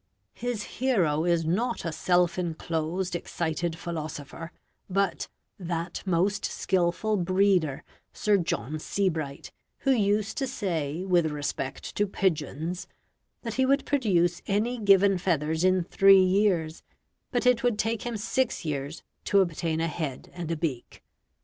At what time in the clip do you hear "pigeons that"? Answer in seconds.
12.07-13.53